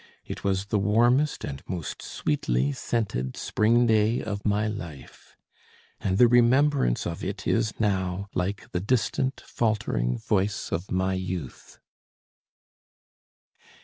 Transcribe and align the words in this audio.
It 0.25 0.43
was 0.43 0.65
the 0.65 0.79
warmest 0.79 1.43
and 1.45 1.61
most 1.69 2.01
sweetly 2.01 2.71
scented 2.71 3.37
spring 3.37 3.85
day 3.85 4.19
of 4.19 4.43
my 4.43 4.67
life, 4.67 5.37
and 5.99 6.17
the 6.17 6.27
remembrance 6.27 7.05
of 7.05 7.23
it 7.23 7.45
is 7.45 7.79
now 7.79 8.27
like 8.33 8.71
the 8.71 8.79
distant, 8.79 9.41
faltering 9.45 10.17
voice 10.17 10.71
of 10.71 10.89
my 10.91 11.13
youth. 11.13 11.77